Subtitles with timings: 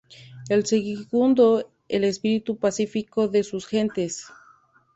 [0.49, 4.25] El segundo el espíritu pacífico de sus gentes.